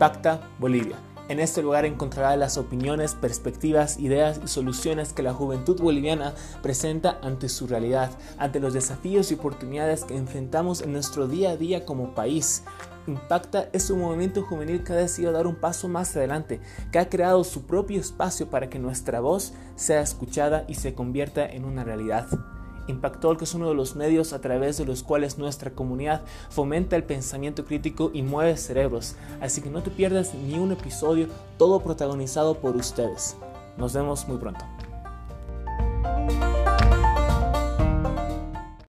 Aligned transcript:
Impacta 0.00 0.40
Bolivia. 0.58 0.96
En 1.28 1.40
este 1.40 1.60
lugar 1.60 1.84
encontrará 1.84 2.34
las 2.34 2.56
opiniones, 2.56 3.14
perspectivas, 3.14 3.98
ideas 4.00 4.40
y 4.42 4.48
soluciones 4.48 5.12
que 5.12 5.22
la 5.22 5.34
juventud 5.34 5.78
boliviana 5.78 6.32
presenta 6.62 7.18
ante 7.22 7.50
su 7.50 7.66
realidad, 7.66 8.10
ante 8.38 8.60
los 8.60 8.72
desafíos 8.72 9.30
y 9.30 9.34
oportunidades 9.34 10.04
que 10.04 10.16
enfrentamos 10.16 10.80
en 10.80 10.94
nuestro 10.94 11.28
día 11.28 11.50
a 11.50 11.56
día 11.58 11.84
como 11.84 12.14
país. 12.14 12.62
Impacta 13.06 13.68
es 13.74 13.90
un 13.90 14.00
movimiento 14.00 14.42
juvenil 14.42 14.82
que 14.84 14.94
ha 14.94 14.96
decidido 14.96 15.32
dar 15.32 15.46
un 15.46 15.56
paso 15.56 15.86
más 15.86 16.16
adelante, 16.16 16.62
que 16.90 16.98
ha 16.98 17.10
creado 17.10 17.44
su 17.44 17.66
propio 17.66 18.00
espacio 18.00 18.48
para 18.48 18.70
que 18.70 18.78
nuestra 18.78 19.20
voz 19.20 19.52
sea 19.76 20.00
escuchada 20.00 20.64
y 20.66 20.76
se 20.76 20.94
convierta 20.94 21.44
en 21.44 21.66
una 21.66 21.84
realidad. 21.84 22.26
Impactol, 22.90 23.36
que 23.36 23.44
es 23.44 23.54
uno 23.54 23.68
de 23.68 23.74
los 23.74 23.96
medios 23.96 24.32
a 24.32 24.40
través 24.40 24.76
de 24.76 24.84
los 24.84 25.02
cuales 25.02 25.38
nuestra 25.38 25.70
comunidad 25.70 26.22
fomenta 26.50 26.96
el 26.96 27.04
pensamiento 27.04 27.64
crítico 27.64 28.10
y 28.12 28.22
mueve 28.22 28.56
cerebros. 28.56 29.16
Así 29.40 29.62
que 29.62 29.70
no 29.70 29.82
te 29.82 29.90
pierdas 29.90 30.34
ni 30.34 30.58
un 30.58 30.72
episodio, 30.72 31.28
todo 31.56 31.80
protagonizado 31.80 32.58
por 32.60 32.76
ustedes. 32.76 33.36
Nos 33.78 33.94
vemos 33.94 34.28
muy 34.28 34.36
pronto. 34.36 34.64